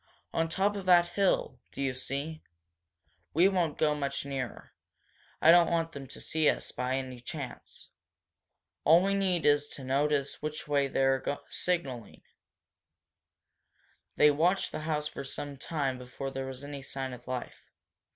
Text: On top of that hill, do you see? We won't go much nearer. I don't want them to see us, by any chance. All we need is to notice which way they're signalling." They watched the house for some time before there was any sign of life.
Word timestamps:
On 0.33 0.49
top 0.49 0.75
of 0.75 0.87
that 0.87 1.09
hill, 1.09 1.59
do 1.71 1.79
you 1.79 1.93
see? 1.93 2.41
We 3.35 3.47
won't 3.47 3.77
go 3.77 3.93
much 3.93 4.25
nearer. 4.25 4.73
I 5.39 5.51
don't 5.51 5.69
want 5.69 5.91
them 5.91 6.07
to 6.07 6.19
see 6.19 6.49
us, 6.49 6.71
by 6.71 6.97
any 6.97 7.21
chance. 7.21 7.91
All 8.83 9.03
we 9.03 9.13
need 9.13 9.45
is 9.45 9.67
to 9.67 9.83
notice 9.83 10.41
which 10.41 10.67
way 10.67 10.87
they're 10.87 11.23
signalling." 11.51 12.23
They 14.15 14.31
watched 14.31 14.71
the 14.71 14.79
house 14.89 15.07
for 15.07 15.23
some 15.23 15.55
time 15.55 15.99
before 15.99 16.31
there 16.31 16.47
was 16.47 16.63
any 16.63 16.81
sign 16.81 17.13
of 17.13 17.27
life. 17.27 17.63